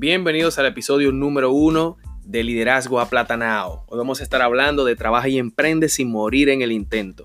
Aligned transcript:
Bienvenidos 0.00 0.60
al 0.60 0.66
episodio 0.66 1.10
número 1.10 1.50
uno 1.50 1.96
de 2.22 2.44
Liderazgo 2.44 3.00
Aplatanao. 3.00 3.84
Hoy 3.88 3.98
vamos 3.98 4.20
a 4.20 4.22
estar 4.22 4.40
hablando 4.42 4.84
de 4.84 4.94
trabaja 4.94 5.26
y 5.26 5.38
emprende 5.38 5.88
sin 5.88 6.12
morir 6.12 6.50
en 6.50 6.62
el 6.62 6.70
intento. 6.70 7.24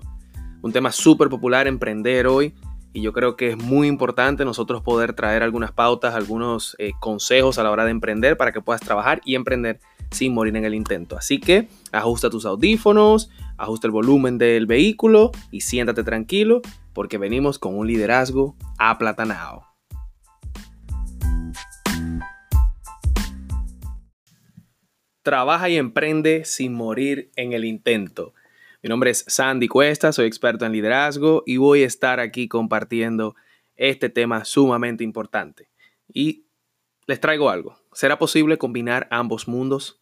Un 0.60 0.72
tema 0.72 0.90
súper 0.90 1.28
popular 1.28 1.68
emprender 1.68 2.26
hoy 2.26 2.52
y 2.92 3.00
yo 3.00 3.12
creo 3.12 3.36
que 3.36 3.50
es 3.50 3.56
muy 3.56 3.86
importante 3.86 4.44
nosotros 4.44 4.82
poder 4.82 5.12
traer 5.12 5.44
algunas 5.44 5.70
pautas, 5.70 6.16
algunos 6.16 6.74
eh, 6.80 6.90
consejos 6.98 7.58
a 7.58 7.62
la 7.62 7.70
hora 7.70 7.84
de 7.84 7.92
emprender 7.92 8.36
para 8.36 8.50
que 8.50 8.60
puedas 8.60 8.80
trabajar 8.80 9.20
y 9.24 9.36
emprender 9.36 9.78
sin 10.10 10.34
morir 10.34 10.56
en 10.56 10.64
el 10.64 10.74
intento. 10.74 11.16
Así 11.16 11.38
que 11.38 11.68
ajusta 11.92 12.28
tus 12.28 12.44
audífonos, 12.44 13.30
ajusta 13.56 13.86
el 13.86 13.92
volumen 13.92 14.36
del 14.36 14.66
vehículo 14.66 15.30
y 15.52 15.60
siéntate 15.60 16.02
tranquilo 16.02 16.60
porque 16.92 17.18
venimos 17.18 17.60
con 17.60 17.78
un 17.78 17.86
liderazgo 17.86 18.56
aplatanao. 18.78 19.73
Trabaja 25.24 25.70
y 25.70 25.78
emprende 25.78 26.44
sin 26.44 26.74
morir 26.74 27.30
en 27.34 27.54
el 27.54 27.64
intento. 27.64 28.34
Mi 28.82 28.90
nombre 28.90 29.08
es 29.08 29.24
Sandy 29.26 29.68
Cuesta, 29.68 30.12
soy 30.12 30.26
experto 30.26 30.66
en 30.66 30.72
liderazgo 30.72 31.42
y 31.46 31.56
voy 31.56 31.82
a 31.82 31.86
estar 31.86 32.20
aquí 32.20 32.46
compartiendo 32.46 33.34
este 33.74 34.10
tema 34.10 34.44
sumamente 34.44 35.02
importante. 35.02 35.70
Y 36.12 36.44
les 37.06 37.20
traigo 37.20 37.48
algo. 37.48 37.80
¿Será 37.94 38.18
posible 38.18 38.58
combinar 38.58 39.08
ambos 39.10 39.48
mundos? 39.48 39.98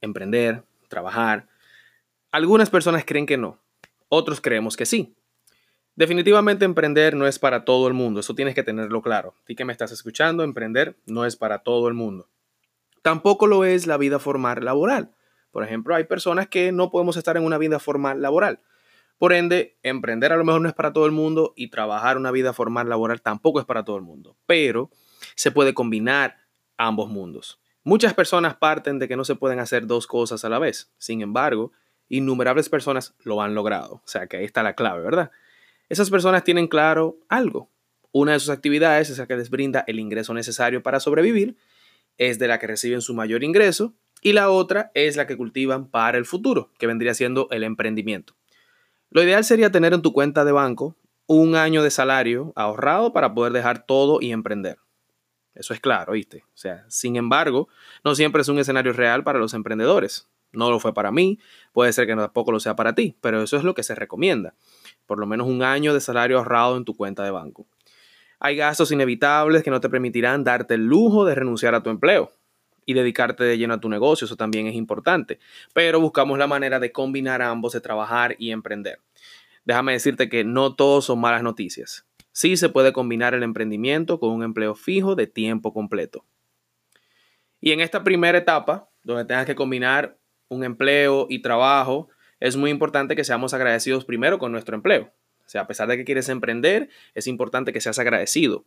Emprender, 0.00 0.64
trabajar. 0.88 1.46
Algunas 2.30 2.70
personas 2.70 3.04
creen 3.04 3.26
que 3.26 3.36
no, 3.36 3.60
otros 4.08 4.40
creemos 4.40 4.78
que 4.78 4.86
sí. 4.86 5.14
Definitivamente 5.94 6.64
emprender 6.64 7.14
no 7.14 7.26
es 7.26 7.38
para 7.38 7.66
todo 7.66 7.86
el 7.86 7.92
mundo, 7.92 8.20
eso 8.20 8.34
tienes 8.34 8.54
que 8.54 8.62
tenerlo 8.62 9.02
claro. 9.02 9.34
Ti 9.44 9.54
que 9.54 9.66
me 9.66 9.72
estás 9.72 9.92
escuchando, 9.92 10.42
emprender 10.42 10.96
no 11.04 11.26
es 11.26 11.36
para 11.36 11.58
todo 11.58 11.86
el 11.88 11.92
mundo. 11.92 12.30
Tampoco 13.02 13.46
lo 13.46 13.64
es 13.64 13.86
la 13.86 13.96
vida 13.96 14.18
formal 14.18 14.64
laboral. 14.64 15.14
Por 15.50 15.64
ejemplo, 15.64 15.94
hay 15.94 16.04
personas 16.04 16.48
que 16.48 16.72
no 16.72 16.90
podemos 16.90 17.16
estar 17.16 17.36
en 17.36 17.44
una 17.44 17.58
vida 17.58 17.78
formal 17.78 18.20
laboral. 18.22 18.60
Por 19.18 19.32
ende, 19.32 19.76
emprender 19.82 20.32
a 20.32 20.36
lo 20.36 20.44
mejor 20.44 20.60
no 20.60 20.68
es 20.68 20.74
para 20.74 20.92
todo 20.92 21.06
el 21.06 21.12
mundo 21.12 21.52
y 21.56 21.70
trabajar 21.70 22.16
una 22.16 22.30
vida 22.30 22.52
formal 22.52 22.88
laboral 22.88 23.20
tampoco 23.20 23.58
es 23.58 23.66
para 23.66 23.84
todo 23.84 23.96
el 23.96 24.02
mundo. 24.02 24.36
Pero 24.46 24.90
se 25.34 25.50
puede 25.50 25.74
combinar 25.74 26.36
ambos 26.76 27.08
mundos. 27.08 27.60
Muchas 27.82 28.14
personas 28.14 28.54
parten 28.54 28.98
de 28.98 29.08
que 29.08 29.16
no 29.16 29.24
se 29.24 29.34
pueden 29.34 29.58
hacer 29.58 29.86
dos 29.86 30.06
cosas 30.06 30.44
a 30.44 30.48
la 30.48 30.58
vez. 30.58 30.92
Sin 30.98 31.22
embargo, 31.22 31.72
innumerables 32.08 32.68
personas 32.68 33.14
lo 33.24 33.42
han 33.42 33.54
logrado. 33.54 33.94
O 33.94 34.02
sea 34.06 34.26
que 34.26 34.36
ahí 34.36 34.44
está 34.44 34.62
la 34.62 34.74
clave, 34.74 35.02
¿verdad? 35.02 35.30
Esas 35.88 36.10
personas 36.10 36.44
tienen 36.44 36.68
claro 36.68 37.18
algo. 37.28 37.70
Una 38.12 38.32
de 38.32 38.40
sus 38.40 38.50
actividades 38.50 39.10
es 39.10 39.18
la 39.18 39.26
que 39.26 39.36
les 39.36 39.50
brinda 39.50 39.84
el 39.86 39.98
ingreso 39.98 40.34
necesario 40.34 40.82
para 40.82 41.00
sobrevivir 41.00 41.56
es 42.18 42.38
de 42.38 42.48
la 42.48 42.58
que 42.58 42.66
reciben 42.66 43.00
su 43.00 43.14
mayor 43.14 43.42
ingreso 43.42 43.94
y 44.20 44.32
la 44.32 44.50
otra 44.50 44.90
es 44.94 45.16
la 45.16 45.26
que 45.26 45.36
cultivan 45.36 45.88
para 45.88 46.18
el 46.18 46.26
futuro, 46.26 46.72
que 46.78 46.86
vendría 46.86 47.14
siendo 47.14 47.48
el 47.50 47.62
emprendimiento. 47.62 48.34
Lo 49.10 49.22
ideal 49.22 49.44
sería 49.44 49.70
tener 49.70 49.94
en 49.94 50.02
tu 50.02 50.12
cuenta 50.12 50.44
de 50.44 50.52
banco 50.52 50.96
un 51.26 51.54
año 51.54 51.82
de 51.82 51.90
salario 51.90 52.52
ahorrado 52.56 53.12
para 53.12 53.34
poder 53.34 53.52
dejar 53.52 53.86
todo 53.86 54.18
y 54.20 54.32
emprender. 54.32 54.78
Eso 55.54 55.74
es 55.74 55.80
claro, 55.80 56.12
¿viste? 56.12 56.44
O 56.54 56.56
sea, 56.56 56.84
sin 56.88 57.16
embargo, 57.16 57.68
no 58.04 58.14
siempre 58.14 58.42
es 58.42 58.48
un 58.48 58.58
escenario 58.58 58.92
real 58.92 59.24
para 59.24 59.38
los 59.38 59.54
emprendedores. 59.54 60.28
No 60.52 60.70
lo 60.70 60.80
fue 60.80 60.94
para 60.94 61.10
mí, 61.10 61.38
puede 61.72 61.92
ser 61.92 62.06
que 62.06 62.16
tampoco 62.16 62.52
lo 62.52 62.60
sea 62.60 62.76
para 62.76 62.94
ti, 62.94 63.16
pero 63.20 63.42
eso 63.42 63.56
es 63.56 63.64
lo 63.64 63.74
que 63.74 63.82
se 63.82 63.94
recomienda. 63.94 64.54
Por 65.06 65.18
lo 65.18 65.26
menos 65.26 65.46
un 65.46 65.62
año 65.62 65.92
de 65.92 66.00
salario 66.00 66.38
ahorrado 66.38 66.76
en 66.76 66.84
tu 66.84 66.96
cuenta 66.96 67.24
de 67.24 67.30
banco. 67.30 67.66
Hay 68.40 68.56
gastos 68.56 68.92
inevitables 68.92 69.62
que 69.62 69.70
no 69.70 69.80
te 69.80 69.88
permitirán 69.88 70.44
darte 70.44 70.74
el 70.74 70.86
lujo 70.86 71.24
de 71.24 71.34
renunciar 71.34 71.74
a 71.74 71.82
tu 71.82 71.90
empleo 71.90 72.32
y 72.86 72.94
dedicarte 72.94 73.44
de 73.44 73.58
lleno 73.58 73.74
a 73.74 73.80
tu 73.80 73.88
negocio, 73.88 74.24
eso 74.24 74.36
también 74.36 74.66
es 74.66 74.74
importante. 74.74 75.38
Pero 75.74 76.00
buscamos 76.00 76.38
la 76.38 76.46
manera 76.46 76.80
de 76.80 76.90
combinar 76.92 77.42
ambos, 77.42 77.72
de 77.72 77.80
trabajar 77.80 78.34
y 78.38 78.50
emprender. 78.50 79.00
Déjame 79.64 79.92
decirte 79.92 80.30
que 80.30 80.44
no 80.44 80.74
todos 80.74 81.04
son 81.04 81.20
malas 81.20 81.42
noticias. 81.42 82.06
Sí 82.32 82.56
se 82.56 82.70
puede 82.70 82.92
combinar 82.92 83.34
el 83.34 83.42
emprendimiento 83.42 84.18
con 84.18 84.30
un 84.30 84.42
empleo 84.42 84.74
fijo 84.74 85.16
de 85.16 85.26
tiempo 85.26 85.74
completo. 85.74 86.24
Y 87.60 87.72
en 87.72 87.80
esta 87.80 88.04
primera 88.04 88.38
etapa, 88.38 88.88
donde 89.02 89.24
tengas 89.24 89.44
que 89.44 89.54
combinar 89.54 90.16
un 90.48 90.64
empleo 90.64 91.26
y 91.28 91.42
trabajo, 91.42 92.08
es 92.40 92.56
muy 92.56 92.70
importante 92.70 93.16
que 93.16 93.24
seamos 93.24 93.52
agradecidos 93.52 94.04
primero 94.04 94.38
con 94.38 94.52
nuestro 94.52 94.76
empleo. 94.76 95.12
O 95.48 95.50
sea, 95.50 95.62
a 95.62 95.66
pesar 95.66 95.88
de 95.88 95.96
que 95.96 96.04
quieres 96.04 96.28
emprender, 96.28 96.90
es 97.14 97.26
importante 97.26 97.72
que 97.72 97.80
seas 97.80 97.98
agradecido. 97.98 98.66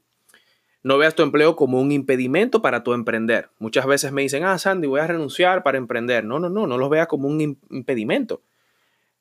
No 0.82 0.98
veas 0.98 1.14
tu 1.14 1.22
empleo 1.22 1.56
como 1.56 1.80
un 1.80 1.92
impedimento 1.92 2.64
para 2.64 2.84
tu 2.84 2.94
emprender. 2.94 3.52
Muchas 3.60 3.86
veces 3.86 4.12
me 4.12 4.24
dicen, 4.24 4.44
ah, 4.46 4.58
Sandy, 4.58 4.88
voy 4.88 5.00
a 5.00 5.06
renunciar 5.06 5.62
para 5.62 5.78
emprender. 5.78 6.26
No, 6.26 6.40
no, 6.40 6.50
no, 6.50 6.66
no 6.66 6.80
lo 6.80 6.90
veas 6.90 7.06
como 7.06 7.28
un 7.28 7.60
impedimento. 7.70 8.42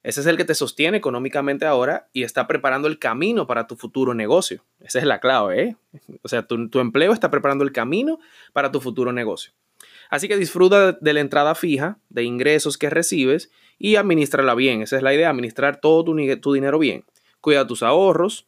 Ese 0.02 0.22
es 0.22 0.26
el 0.26 0.38
que 0.38 0.46
te 0.46 0.54
sostiene 0.54 0.96
económicamente 0.96 1.66
ahora 1.66 2.08
y 2.14 2.22
está 2.22 2.46
preparando 2.46 2.88
el 2.88 2.98
camino 2.98 3.46
para 3.46 3.66
tu 3.66 3.76
futuro 3.76 4.14
negocio. 4.14 4.64
Esa 4.80 4.98
es 4.98 5.04
la 5.04 5.20
clave, 5.20 5.62
¿eh? 5.62 5.76
O 6.22 6.28
sea, 6.28 6.46
tu, 6.46 6.56
empleo 6.80 7.12
está 7.12 7.30
preparando 7.30 7.62
el 7.62 7.72
camino 7.72 8.20
para 8.54 8.72
tu 8.72 8.80
futuro 8.80 9.12
negocio. 9.12 9.52
Así 10.08 10.28
que 10.28 10.38
disfruta 10.38 10.92
de 10.92 11.12
la 11.12 11.20
entrada 11.20 11.54
fija, 11.54 11.98
de 12.08 12.24
ingresos 12.24 12.78
que 12.78 12.88
recibes 12.88 13.50
y 13.78 13.96
administrala 13.96 14.54
bien. 14.54 14.80
Esa 14.80 14.96
es 14.96 15.02
la 15.02 15.12
idea, 15.12 15.28
administrar 15.28 15.78
todo 15.78 16.04
tu 16.04 16.52
dinero 16.54 16.78
bien 16.78 17.04
cuida 17.40 17.66
tus 17.66 17.82
ahorros 17.82 18.46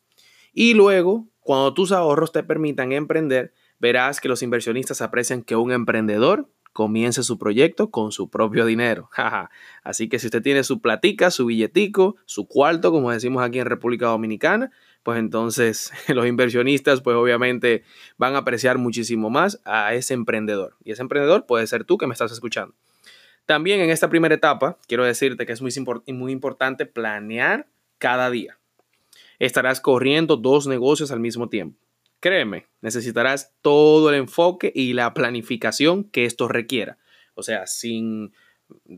y 0.53 0.75
luego, 0.75 1.29
cuando 1.41 1.73
tus 1.73 1.93
ahorros 1.93 2.31
te 2.31 2.43
permitan 2.43 2.93
emprender, 2.93 3.55
verás 3.79 4.21
que 4.21 4.29
los 4.29 4.43
inversionistas 4.43 5.01
aprecian 5.01 5.43
que 5.43 5.57
un 5.57 5.73
emprendedor 5.73 6.49
comience 6.73 7.23
su 7.23 7.39
proyecto 7.39 7.91
con 7.91 8.13
su 8.13 8.31
propio 8.31 8.67
dinero. 8.67 9.11
Así 9.83 10.09
que 10.09 10.19
si 10.19 10.27
usted 10.27 10.43
tiene 10.43 10.63
su 10.65 10.81
platica, 10.81 11.31
su 11.31 11.47
billetico, 11.47 12.17
su 12.27 12.47
cuarto, 12.47 12.93
como 12.93 13.11
decimos 13.11 13.43
aquí 13.43 13.59
en 13.59 13.67
República 13.67 14.07
Dominicana, 14.07 14.71
pues 15.03 15.19
entonces 15.19 15.93
los 16.09 16.27
inversionistas 16.27 17.01
pues 17.01 17.17
obviamente 17.17 17.83
van 18.19 18.35
a 18.35 18.39
apreciar 18.39 18.79
muchísimo 18.79 19.31
más 19.31 19.61
a 19.65 19.95
ese 19.95 20.15
emprendedor. 20.15 20.77
Y 20.85 20.93
ese 20.93 21.03
emprendedor 21.03 21.47
puede 21.47 21.67
ser 21.67 21.85
tú 21.85 21.99
que 21.99 22.07
me 22.07 22.13
estás 22.13 22.33
escuchando. 22.33 22.75
También 23.47 23.81
en 23.81 23.91
esta 23.91 24.09
primera 24.09 24.35
etapa, 24.35 24.79
quiero 24.87 25.05
decirte 25.05 25.47
que 25.47 25.53
es 25.53 25.63
muy, 25.63 25.73
muy 26.09 26.33
importante 26.33 26.87
planear 26.87 27.67
cada 27.99 28.31
día 28.31 28.59
estarás 29.47 29.81
corriendo 29.81 30.37
dos 30.37 30.69
negocios 30.69 31.11
al 31.11 31.19
mismo 31.19 31.49
tiempo. 31.49 31.77
Créeme, 32.21 32.69
necesitarás 32.81 33.53
todo 33.61 34.09
el 34.09 34.15
enfoque 34.15 34.73
y 34.73 34.93
la 34.93 35.13
planificación 35.15 36.05
que 36.05 36.25
esto 36.25 36.47
requiera. 36.47 36.99
O 37.35 37.43
sea, 37.43 37.67
sin 37.67 38.33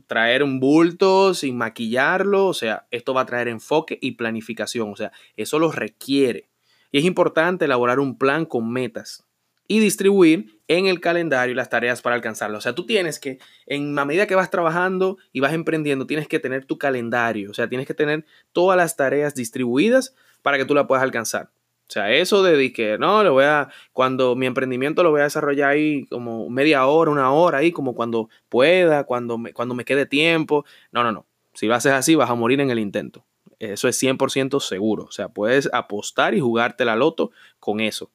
traer 0.05 0.43
un 0.43 0.59
bulto, 0.59 1.33
sin 1.33 1.57
maquillarlo, 1.57 2.45
o 2.45 2.53
sea, 2.53 2.85
esto 2.91 3.15
va 3.15 3.21
a 3.21 3.25
traer 3.25 3.47
enfoque 3.47 3.97
y 3.99 4.11
planificación, 4.11 4.91
o 4.91 4.95
sea, 4.95 5.11
eso 5.35 5.57
lo 5.57 5.71
requiere. 5.71 6.47
Y 6.91 6.99
es 6.99 7.05
importante 7.05 7.65
elaborar 7.65 7.99
un 7.99 8.15
plan 8.15 8.45
con 8.45 8.71
metas 8.71 9.25
y 9.67 9.79
distribuir 9.79 10.59
en 10.67 10.85
el 10.85 11.01
calendario 11.01 11.55
las 11.55 11.71
tareas 11.71 12.03
para 12.03 12.15
alcanzarlo. 12.15 12.59
O 12.59 12.61
sea, 12.61 12.75
tú 12.75 12.85
tienes 12.85 13.17
que, 13.17 13.39
en 13.65 13.95
la 13.95 14.05
medida 14.05 14.27
que 14.27 14.35
vas 14.35 14.51
trabajando 14.51 15.17
y 15.33 15.39
vas 15.39 15.53
emprendiendo, 15.53 16.05
tienes 16.05 16.27
que 16.27 16.39
tener 16.39 16.65
tu 16.65 16.77
calendario, 16.77 17.49
o 17.49 17.53
sea, 17.55 17.67
tienes 17.67 17.87
que 17.87 17.95
tener 17.95 18.25
todas 18.51 18.77
las 18.77 18.95
tareas 18.95 19.33
distribuidas 19.33 20.13
para 20.45 20.59
que 20.59 20.65
tú 20.65 20.75
la 20.75 20.85
puedas 20.85 21.03
alcanzar. 21.03 21.49
O 21.87 21.91
sea, 21.91 22.11
eso 22.11 22.43
de 22.43 22.71
que 22.71 22.99
no, 22.99 23.23
le 23.23 23.29
voy 23.29 23.45
a, 23.45 23.69
cuando 23.93 24.35
mi 24.35 24.45
emprendimiento 24.45 25.01
lo 25.01 25.09
voy 25.09 25.21
a 25.21 25.23
desarrollar 25.23 25.71
ahí 25.71 26.05
como 26.05 26.47
media 26.51 26.85
hora, 26.85 27.09
una 27.09 27.31
hora 27.31 27.57
ahí, 27.57 27.71
como 27.71 27.95
cuando 27.95 28.29
pueda, 28.47 29.05
cuando 29.05 29.39
me, 29.39 29.53
cuando 29.53 29.73
me 29.73 29.85
quede 29.85 30.05
tiempo. 30.05 30.63
No, 30.91 31.01
no, 31.01 31.11
no. 31.11 31.25
Si 31.55 31.65
lo 31.65 31.73
haces 31.73 31.93
así, 31.93 32.13
vas 32.13 32.29
a 32.29 32.35
morir 32.35 32.61
en 32.61 32.69
el 32.69 32.77
intento. 32.77 33.25
Eso 33.57 33.87
es 33.87 33.99
100% 34.01 34.59
seguro. 34.59 35.05
O 35.05 35.11
sea, 35.11 35.29
puedes 35.29 35.67
apostar 35.73 36.35
y 36.35 36.39
jugarte 36.39 36.85
la 36.85 36.95
loto 36.95 37.31
con 37.59 37.79
eso. 37.79 38.11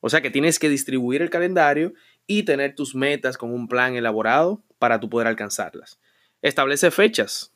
O 0.00 0.10
sea 0.10 0.20
que 0.20 0.30
tienes 0.30 0.58
que 0.58 0.68
distribuir 0.68 1.22
el 1.22 1.30
calendario 1.30 1.92
y 2.26 2.42
tener 2.42 2.74
tus 2.74 2.96
metas 2.96 3.38
con 3.38 3.54
un 3.54 3.68
plan 3.68 3.94
elaborado 3.94 4.60
para 4.80 4.98
tú 4.98 5.08
poder 5.08 5.28
alcanzarlas. 5.28 6.00
Establece 6.42 6.90
fechas. 6.90 7.52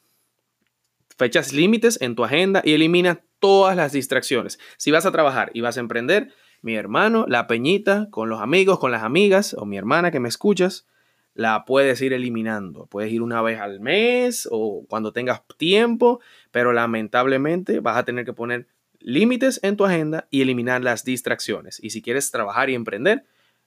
Fechas 1.17 1.53
límites 1.53 1.99
en 2.01 2.15
tu 2.15 2.25
agenda 2.25 2.63
y 2.65 2.75
elimina 2.75 3.21
todas 3.39 3.77
las 3.77 3.93
distracciones. 3.93 4.59
Si 4.77 4.91
vas 4.91 5.07
a 5.07 5.13
trabajar 5.13 5.51
y 5.55 5.61
vas 5.61 5.77
a 5.77 5.81
emprender, 5.81 6.33
mi 6.63 6.75
hermano, 6.75 7.27
la 7.29 7.47
peñita, 7.47 8.09
con 8.11 8.29
los 8.29 8.41
amigos, 8.41 8.79
con 8.79 8.91
las 8.91 9.03
amigas, 9.03 9.55
o 9.55 9.67
mi 9.67 9.77
hermana 9.77 10.11
que 10.11 10.21
me 10.21 10.29
escuchas, 10.29 10.87
la 11.35 11.65
puedes 11.65 12.01
ir 12.01 12.13
eliminando. 12.13 12.87
Puedes 12.87 13.13
ir 13.13 13.23
una 13.23 13.43
vez 13.43 13.61
al 13.61 13.81
mes 13.81 14.49
o 14.51 14.85
cuando 14.89 15.13
tengas 15.13 15.43
tiempo, 15.59 16.21
pero 16.51 16.73
lamentablemente 16.73 17.81
vas 17.81 17.99
a 17.99 18.05
tener 18.05 18.25
que 18.25 18.33
poner 18.33 18.67
límites 19.01 19.61
en 19.63 19.77
tu 19.77 19.85
agenda 19.85 20.27
y 20.31 20.43
eliminar 20.43 20.83
las 20.83 21.05
distracciones. 21.05 21.79
Y 21.83 21.91
si 21.91 22.03
quieres 22.03 22.31
trabajar 22.31 22.71
y 22.71 22.75
emprender, 22.75 23.25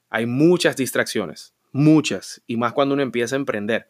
hay 0.08 0.26
muchas 0.26 0.76
distracciones, 0.76 1.54
muchas, 1.72 2.42
y 2.46 2.56
más 2.56 2.72
cuando 2.72 2.94
uno 2.94 3.02
empieza 3.02 3.36
a 3.36 3.38
emprender. 3.38 3.88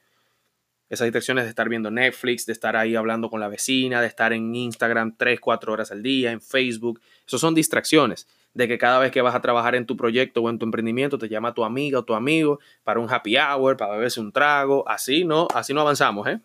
Esas 0.91 1.07
distracciones 1.07 1.45
de 1.45 1.51
estar 1.51 1.69
viendo 1.69 1.91
Netflix, 1.91 2.45
de 2.47 2.53
estar 2.53 2.77
ahí 2.77 2.97
hablando 2.97 3.31
con 3.31 3.41
la 3.41 3.49
vecina, 3.49 4.01
de 4.01 4.09
estar 4.09 4.33
en 4.33 4.55
Instagram 4.55 5.17
3, 5.17 5.41
4 5.41 5.73
horas 5.73 5.93
al 5.93 6.03
día, 6.03 6.33
en 6.33 6.41
Facebook. 6.41 7.01
Eso 7.27 7.39
son 7.39 7.55
distracciones. 7.55 8.27
de 8.53 8.67
que 8.67 8.79
cada 8.79 8.99
vez 8.99 9.13
que 9.13 9.23
vas 9.23 9.37
a 9.37 9.41
trabajar 9.41 9.77
en 9.77 9.87
tu 9.87 9.97
proyecto 9.97 10.43
o 10.43 10.51
en 10.51 10.59
tu 10.59 10.65
emprendimiento 10.65 11.19
te 11.19 11.29
llama 11.29 11.55
tu 11.55 11.63
amiga 11.63 12.01
o 12.01 12.05
tu 12.05 12.15
amigo 12.15 12.59
para 12.83 12.99
un 12.99 13.09
happy 13.09 13.37
hour, 13.39 13.77
para 13.77 13.93
beberse 13.93 14.19
un 14.19 14.33
trago. 14.33 14.83
Así 14.89 15.25
no, 15.25 15.47
así 15.55 15.73
no 15.73 15.83
avanzamos, 15.83 16.27
¿eh? 16.27 16.41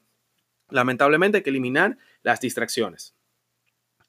Lamentablemente 0.69 1.37
hay 1.37 1.43
que 1.43 1.49
eliminar 1.49 1.97
las 2.21 2.39
distracciones. 2.39 3.15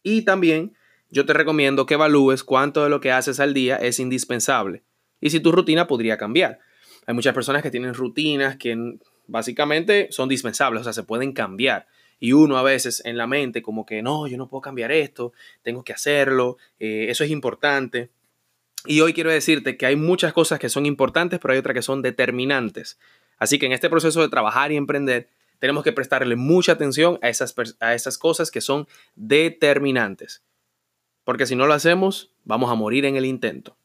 Y 0.03 0.23
también 0.23 0.75
yo 1.09 1.25
te 1.25 1.33
recomiendo 1.33 1.87
que 1.87 1.95
evalúes 1.95 2.45
cuánto 2.45 2.83
de 2.83 2.91
lo 2.91 3.01
que 3.01 3.13
haces 3.13 3.41
al 3.41 3.55
día 3.55 3.77
es 3.77 3.99
indispensable 3.99 4.83
y 5.21 5.31
si 5.31 5.41
tu 5.41 5.53
rutina 5.53 5.87
podría 5.87 6.19
cambiar. 6.19 6.61
Hay 7.07 7.15
muchas 7.15 7.35
personas 7.35 7.63
que 7.63 7.71
tienen 7.71 7.95
rutinas 7.95 8.57
que 8.57 8.99
básicamente 9.27 10.09
son 10.11 10.29
dispensables, 10.29 10.81
o 10.81 10.85
sea, 10.85 10.93
se 10.93 11.03
pueden 11.03 11.33
cambiar. 11.33 11.87
Y 12.19 12.33
uno 12.33 12.57
a 12.57 12.63
veces 12.63 13.03
en 13.05 13.17
la 13.17 13.27
mente 13.27 13.63
como 13.63 13.85
que 13.85 14.03
no, 14.03 14.27
yo 14.27 14.39
no 14.39 14.49
puedo 14.49 14.63
cambiar 14.63 14.91
esto, 14.93 15.33
tengo 15.63 15.85
que 15.85 15.93
hacerlo, 15.93 16.57
eh, 16.79 17.07
eso 17.09 17.25
es 17.25 17.31
importante. 17.31 18.11
Y 18.87 19.01
hoy 19.01 19.13
quiero 19.13 19.31
decirte 19.31 19.77
que 19.77 19.87
hay 19.87 19.97
muchas 19.97 20.33
cosas 20.33 20.59
que 20.59 20.69
son 20.69 20.87
importantes, 20.87 21.39
pero 21.41 21.53
hay 21.53 21.59
otras 21.59 21.75
que 21.75 21.83
son 21.83 22.03
determinantes. 22.03 22.99
Así 23.39 23.59
que 23.59 23.67
en 23.67 23.73
este 23.73 23.91
proceso 23.91 24.23
de 24.23 24.29
trabajar 24.29 24.73
y 24.73 24.77
emprender, 24.77 25.29
tenemos 25.59 25.85
que 25.85 25.93
prestarle 25.93 26.37
mucha 26.37 26.73
atención 26.73 27.19
a 27.23 27.29
esas, 27.29 27.55
a 27.81 27.95
esas 27.95 28.19
cosas 28.19 28.51
que 28.51 28.61
son 28.61 28.87
determinantes. 29.15 30.43
Porque 31.25 31.47
si 31.47 31.57
no 31.57 31.67
lo 31.67 31.75
hacemos, 31.75 32.33
vamos 32.45 32.71
a 32.71 32.75
morir 32.75 33.05
en 33.05 33.17
el 33.17 33.27
intento. 33.27 33.77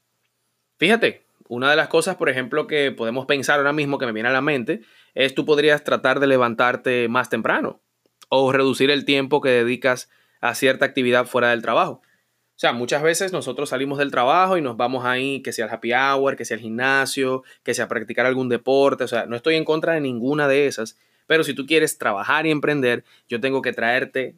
Fíjate, 0.77 1.25
una 1.47 1.69
de 1.69 1.75
las 1.75 1.89
cosas, 1.89 2.15
por 2.15 2.29
ejemplo, 2.29 2.67
que 2.67 2.91
podemos 2.91 3.25
pensar 3.25 3.59
ahora 3.59 3.73
mismo 3.73 3.97
que 3.97 4.05
me 4.05 4.13
viene 4.13 4.29
a 4.29 4.33
la 4.33 4.41
mente 4.41 4.81
es 5.15 5.35
tú 5.35 5.45
podrías 5.45 5.83
tratar 5.83 6.19
de 6.19 6.27
levantarte 6.27 7.07
más 7.07 7.29
temprano 7.29 7.81
o 8.29 8.51
reducir 8.51 8.91
el 8.91 9.05
tiempo 9.05 9.41
que 9.41 9.49
dedicas 9.49 10.09
a 10.39 10.55
cierta 10.55 10.85
actividad 10.85 11.25
fuera 11.25 11.49
del 11.49 11.61
trabajo. 11.61 12.01
O 12.01 12.59
sea, 12.61 12.73
muchas 12.73 13.01
veces 13.01 13.33
nosotros 13.33 13.69
salimos 13.69 13.97
del 13.97 14.11
trabajo 14.11 14.55
y 14.55 14.61
nos 14.61 14.77
vamos 14.77 15.03
ahí, 15.03 15.41
que 15.41 15.51
sea 15.51 15.65
al 15.65 15.71
happy 15.71 15.93
hour, 15.93 16.35
que 16.35 16.45
sea 16.45 16.57
al 16.57 16.61
gimnasio, 16.61 17.43
que 17.63 17.73
sea 17.73 17.87
practicar 17.87 18.25
algún 18.25 18.49
deporte. 18.49 19.03
O 19.03 19.07
sea, 19.07 19.25
no 19.25 19.35
estoy 19.35 19.55
en 19.55 19.65
contra 19.65 19.93
de 19.93 20.01
ninguna 20.01 20.47
de 20.47 20.67
esas, 20.67 20.97
pero 21.25 21.43
si 21.43 21.53
tú 21.53 21.65
quieres 21.65 21.97
trabajar 21.97 22.45
y 22.45 22.51
emprender, 22.51 23.03
yo 23.27 23.39
tengo 23.39 23.61
que 23.61 23.73
traerte 23.73 24.35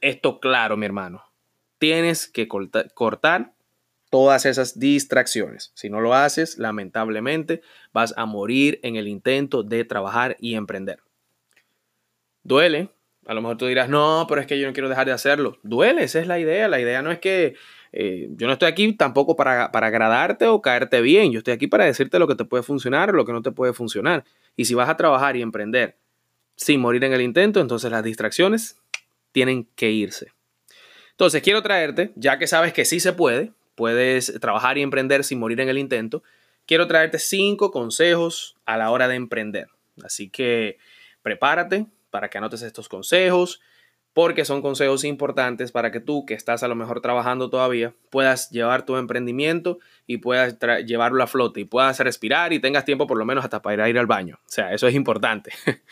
esto 0.00 0.40
claro, 0.40 0.76
mi 0.76 0.84
hermano. 0.84 1.22
Tienes 1.78 2.26
que 2.26 2.48
cortar 2.48 3.52
todas 4.12 4.44
esas 4.44 4.78
distracciones. 4.78 5.72
Si 5.72 5.88
no 5.88 6.02
lo 6.02 6.12
haces, 6.12 6.58
lamentablemente 6.58 7.62
vas 7.94 8.12
a 8.18 8.26
morir 8.26 8.78
en 8.82 8.96
el 8.96 9.08
intento 9.08 9.62
de 9.62 9.86
trabajar 9.86 10.36
y 10.38 10.54
emprender. 10.54 10.98
Duele. 12.42 12.90
A 13.24 13.32
lo 13.32 13.40
mejor 13.40 13.56
tú 13.56 13.66
dirás, 13.66 13.88
no, 13.88 14.26
pero 14.28 14.42
es 14.42 14.46
que 14.46 14.60
yo 14.60 14.66
no 14.66 14.74
quiero 14.74 14.90
dejar 14.90 15.06
de 15.06 15.12
hacerlo. 15.12 15.56
Duele, 15.62 16.02
esa 16.02 16.20
es 16.20 16.26
la 16.26 16.38
idea. 16.38 16.68
La 16.68 16.78
idea 16.78 17.00
no 17.00 17.10
es 17.10 17.20
que 17.20 17.54
eh, 17.92 18.28
yo 18.32 18.46
no 18.48 18.52
estoy 18.52 18.68
aquí 18.68 18.92
tampoco 18.92 19.34
para, 19.34 19.72
para 19.72 19.86
agradarte 19.86 20.46
o 20.46 20.60
caerte 20.60 21.00
bien. 21.00 21.32
Yo 21.32 21.38
estoy 21.38 21.54
aquí 21.54 21.66
para 21.66 21.86
decirte 21.86 22.18
lo 22.18 22.28
que 22.28 22.34
te 22.34 22.44
puede 22.44 22.62
funcionar 22.62 23.08
o 23.08 23.12
lo 23.14 23.24
que 23.24 23.32
no 23.32 23.40
te 23.40 23.50
puede 23.50 23.72
funcionar. 23.72 24.24
Y 24.56 24.66
si 24.66 24.74
vas 24.74 24.90
a 24.90 24.96
trabajar 24.98 25.38
y 25.38 25.40
emprender 25.40 25.96
sin 26.54 26.82
morir 26.82 27.02
en 27.04 27.14
el 27.14 27.22
intento, 27.22 27.60
entonces 27.62 27.90
las 27.90 28.04
distracciones 28.04 28.76
tienen 29.32 29.66
que 29.74 29.90
irse. 29.90 30.32
Entonces, 31.12 31.40
quiero 31.40 31.62
traerte, 31.62 32.12
ya 32.14 32.38
que 32.38 32.46
sabes 32.46 32.74
que 32.74 32.84
sí 32.84 33.00
se 33.00 33.14
puede, 33.14 33.52
puedes 33.74 34.38
trabajar 34.40 34.78
y 34.78 34.82
emprender 34.82 35.24
sin 35.24 35.38
morir 35.38 35.60
en 35.60 35.68
el 35.68 35.78
intento, 35.78 36.22
quiero 36.66 36.86
traerte 36.86 37.18
cinco 37.18 37.70
consejos 37.70 38.56
a 38.66 38.76
la 38.76 38.90
hora 38.90 39.08
de 39.08 39.16
emprender. 39.16 39.68
Así 40.02 40.30
que 40.30 40.78
prepárate 41.22 41.86
para 42.10 42.28
que 42.28 42.38
anotes 42.38 42.62
estos 42.62 42.88
consejos, 42.88 43.60
porque 44.12 44.44
son 44.44 44.60
consejos 44.60 45.04
importantes 45.04 45.72
para 45.72 45.90
que 45.90 46.00
tú, 46.00 46.26
que 46.26 46.34
estás 46.34 46.62
a 46.62 46.68
lo 46.68 46.74
mejor 46.74 47.00
trabajando 47.00 47.48
todavía, 47.48 47.94
puedas 48.10 48.50
llevar 48.50 48.84
tu 48.84 48.96
emprendimiento 48.96 49.78
y 50.06 50.18
puedas 50.18 50.58
llevarlo 50.84 51.22
a 51.22 51.26
flote 51.26 51.60
y 51.60 51.64
puedas 51.64 51.98
respirar 52.00 52.52
y 52.52 52.60
tengas 52.60 52.84
tiempo 52.84 53.06
por 53.06 53.16
lo 53.16 53.24
menos 53.24 53.44
hasta 53.44 53.62
para 53.62 53.88
ir 53.88 53.98
al 53.98 54.06
baño. 54.06 54.38
O 54.44 54.48
sea, 54.48 54.74
eso 54.74 54.86
es 54.86 54.94
importante. 54.94 55.52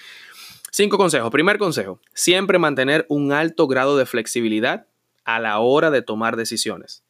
Cinco 0.71 0.99
consejos. 0.99 1.31
Primer 1.31 1.59
consejo, 1.59 2.01
siempre 2.13 2.59
mantener 2.59 3.07
un 3.09 3.33
alto 3.33 3.67
grado 3.67 3.97
de 3.97 4.07
flexibilidad 4.07 4.87
a 5.25 5.41
la 5.41 5.59
hora 5.59 5.91
de 5.91 6.03
tomar 6.03 6.37
decisiones. 6.37 7.03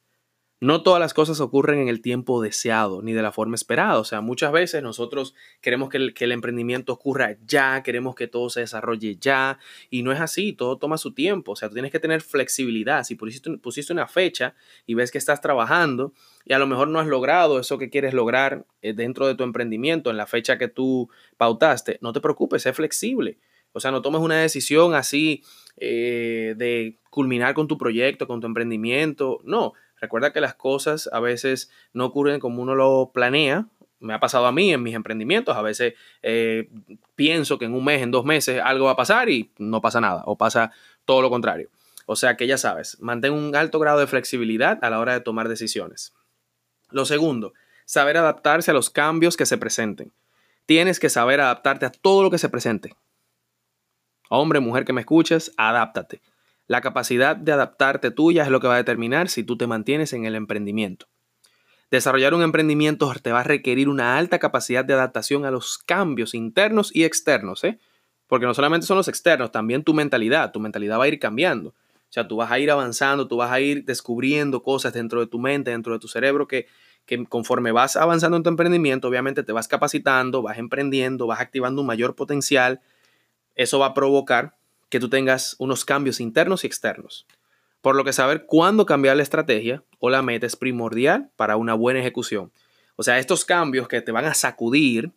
No 0.62 0.83
todas 0.83 1.01
las 1.01 1.15
cosas 1.15 1.41
ocurren 1.41 1.79
en 1.79 1.89
el 1.89 2.03
tiempo 2.03 2.43
deseado 2.43 3.01
ni 3.01 3.15
de 3.15 3.23
la 3.23 3.33
forma 3.33 3.55
esperada. 3.55 3.99
O 3.99 4.05
sea, 4.05 4.21
muchas 4.21 4.53
veces 4.53 4.83
nosotros 4.83 5.35
queremos 5.62 5.89
que 5.89 5.97
el, 5.97 6.33
emprendimiento 6.33 6.93
ocurra 6.93 7.39
ya, 7.47 7.83
queremos 7.83 8.15
que 8.15 8.29
todo 8.29 8.51
se 8.51 8.61
desarrolle 8.61 9.17
ya, 9.17 9.59
y 9.89 10.03
no 10.03 10.12
es 10.12 10.21
así, 10.21 10.53
todo 10.53 10.77
toma 10.77 10.99
su 10.99 11.15
tiempo. 11.15 11.53
O 11.53 11.57
sea, 11.57 11.71
tú 11.71 11.75
tienes 11.75 11.91
que 11.91 11.99
tener 11.99 12.21
flexibilidad. 12.21 13.05
Si 13.05 13.15
pusiste, 13.15 13.93
una 13.93 14.07
fecha 14.07 14.55
y 14.87 14.93
ves 14.93 15.11
que 15.11 15.17
estás 15.17 15.41
trabajando 15.41 16.12
y 16.45 16.53
a 16.53 16.59
lo 16.59 16.67
mejor 16.67 16.89
no 16.89 17.01
has 17.01 17.07
logrado 17.07 17.59
eso 17.59 17.79
que 17.79 17.89
quieres 17.89 18.12
lograr 18.12 18.67
eh, 18.83 18.93
dentro 18.93 19.27
de 19.27 19.35
tu 19.35 19.45
emprendimiento 19.45 20.11
en 20.11 20.19
la 20.19 20.27
fecha 20.27 20.59
que 20.59 20.69
tú 20.69 21.09
pautaste, 21.39 21.99
no 22.03 22.12
te 22.12 22.21
preocupes, 22.21 22.62
sé 22.62 22.75
flexible. 22.75 23.39
O 23.73 23.81
sea, 23.81 23.91
no 23.91 24.03
tomes 24.03 24.21
una 24.21 24.37
decisión 24.37 24.95
así 24.95 25.43
eh, 25.82 26.55
de 26.59 26.99
culminar 27.09 27.55
con 27.55 27.67
tu 27.67 27.79
proyecto, 27.79 28.27
con 28.27 28.41
tu 28.41 28.47
emprendimiento. 28.47 29.41
No, 29.44 29.73
recuerda 29.99 30.32
que 30.32 30.43
las 30.43 30.55
cosas 30.55 31.09
a 31.11 31.21
veces 31.21 31.71
no 31.94 32.05
ocurren 32.05 32.38
como 32.38 32.61
uno 32.61 32.75
lo 32.75 33.11
planea. 33.15 33.67
Me 33.99 34.12
ha 34.12 34.21
pasado 34.21 34.47
a 34.47 34.53
mí 34.53 34.73
en 34.73 34.82
mis 34.82 34.94
emprendimientos. 34.94 35.56
A 35.56 35.62
veces 35.62 35.94
eh, 36.23 36.69
pienso 37.17 37.59
que 37.59 37.65
en 37.65 37.75
un 37.75 37.85
mes, 37.85 38.03
en 38.03 38.11
dos 38.11 38.27
meses, 38.27 38.61
algo 38.62 38.87
va 38.87 38.93
a 38.93 38.97
pasar 38.97 39.31
y 39.31 39.50
no 39.59 39.81
pasa 39.81 40.03
nada. 40.03 40.23
O 40.27 40.37
pasa 40.37 40.71
todo 41.06 41.23
lo 41.23 41.31
contrario. 41.31 41.71
O 42.05 42.15
sea 42.15 42.37
que 42.37 42.47
ya 42.47 42.59
sabes, 42.59 42.99
mantén 43.00 43.33
un 43.33 43.56
alto 43.56 43.79
grado 43.79 44.00
de 44.00 44.06
flexibilidad 44.06 44.79
a 44.83 44.91
la 44.91 44.99
hora 44.99 45.15
de 45.15 45.21
tomar 45.21 45.49
decisiones. 45.49 46.12
Lo 46.91 47.06
segundo, 47.06 47.55
saber 47.87 48.17
adaptarse 48.17 48.71
a 48.71 48.75
los 48.75 48.91
cambios 48.91 49.37
que 49.37 49.47
se 49.47 49.56
presenten. 49.56 50.12
Tienes 50.67 51.00
que 51.00 51.09
saber 51.09 51.41
adaptarte 51.41 51.87
a 51.87 51.91
todo 51.91 52.23
lo 52.23 52.31
que 52.31 52.38
se 52.38 52.49
presente. 52.49 52.94
Hombre, 54.32 54.61
mujer 54.61 54.85
que 54.85 54.93
me 54.93 55.00
escuches, 55.00 55.53
adáptate. 55.56 56.21
La 56.69 56.81
capacidad 56.81 57.35
de 57.35 57.50
adaptarte 57.50 58.12
tuya 58.12 58.44
es 58.44 58.49
lo 58.49 58.61
que 58.61 58.69
va 58.69 58.75
a 58.75 58.77
determinar 58.77 59.29
si 59.29 59.43
tú 59.43 59.56
te 59.56 59.67
mantienes 59.67 60.12
en 60.12 60.25
el 60.25 60.37
emprendimiento. 60.37 61.06
Desarrollar 61.91 62.32
un 62.35 62.43
emprendimiento 62.43 63.12
te 63.21 63.32
va 63.32 63.41
a 63.41 63.43
requerir 63.43 63.88
una 63.88 64.19
alta 64.19 64.38
capacidad 64.38 64.85
de 64.85 64.94
adaptación 64.94 65.44
a 65.44 65.50
los 65.50 65.79
cambios 65.79 66.35
internos 66.35 66.94
y 66.94 67.03
externos, 67.03 67.65
¿eh? 67.65 67.81
Porque 68.29 68.47
no 68.47 68.55
solamente 68.55 68.87
son 68.87 68.99
los 68.99 69.09
externos, 69.09 69.50
también 69.50 69.82
tu 69.82 69.94
mentalidad. 69.94 70.53
Tu 70.53 70.61
mentalidad 70.61 71.00
va 71.00 71.05
a 71.05 71.09
ir 71.09 71.19
cambiando. 71.19 71.71
O 71.71 72.12
sea, 72.12 72.29
tú 72.29 72.37
vas 72.37 72.53
a 72.53 72.61
ir 72.61 72.71
avanzando, 72.71 73.26
tú 73.26 73.37
vas 73.37 73.50
a 73.50 73.59
ir 73.59 73.85
descubriendo 73.85 74.62
cosas 74.62 74.93
dentro 74.93 75.19
de 75.19 75.26
tu 75.26 75.40
mente, 75.40 75.73
dentro 75.73 75.93
de 75.93 75.99
tu 75.99 76.07
cerebro, 76.07 76.47
que, 76.47 76.69
que 77.05 77.25
conforme 77.25 77.73
vas 77.73 77.97
avanzando 77.97 78.37
en 78.37 78.45
tu 78.45 78.49
emprendimiento, 78.49 79.09
obviamente 79.09 79.43
te 79.43 79.50
vas 79.50 79.66
capacitando, 79.66 80.40
vas 80.40 80.59
emprendiendo, 80.59 81.26
vas 81.26 81.40
activando 81.40 81.81
un 81.81 81.88
mayor 81.88 82.14
potencial 82.14 82.81
eso 83.61 83.79
va 83.79 83.87
a 83.87 83.95
provocar 83.95 84.55
que 84.88 84.99
tú 85.00 85.11
tengas 85.11 85.55
unos 85.59 85.85
cambios 85.85 86.19
internos 86.19 86.64
y 86.64 86.67
externos. 86.67 87.26
Por 87.83 87.95
lo 87.95 88.05
que 88.05 88.14
saber 88.14 88.47
cuándo 88.47 88.87
cambiar 88.87 89.17
la 89.17 89.23
estrategia 89.23 89.83
o 89.99 90.09
la 90.09 90.23
meta 90.23 90.47
es 90.47 90.57
primordial 90.57 91.31
para 91.37 91.59
una 91.59 91.75
buena 91.75 92.00
ejecución. 92.00 92.52
O 92.97 93.02
sea, 93.02 93.19
estos 93.19 93.45
cambios 93.45 93.87
que 93.87 94.00
te 94.00 94.12
van 94.12 94.25
a 94.25 94.33
sacudir 94.33 95.12